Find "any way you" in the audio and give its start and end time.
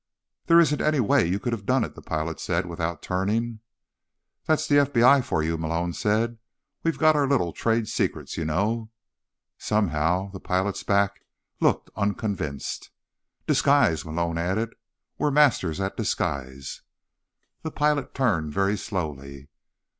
0.81-1.39